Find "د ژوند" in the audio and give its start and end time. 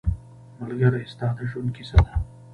1.37-1.69